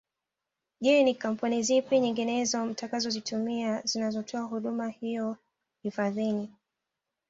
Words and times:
Je 0.83 1.03
ni 1.03 1.13
Kampuni 1.15 1.63
zipi 1.63 1.99
nyinginezo 1.99 2.65
mtakazozitumia 2.65 3.81
zinazotoa 3.81 4.41
huduma 4.41 4.87
hiyo 4.89 5.37
hifadhini 5.83 6.53